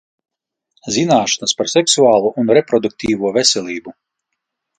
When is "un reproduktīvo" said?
2.45-3.33